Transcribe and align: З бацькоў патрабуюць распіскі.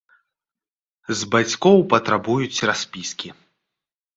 З 1.19 1.29
бацькоў 1.35 1.77
патрабуюць 1.91 2.65
распіскі. 2.71 3.29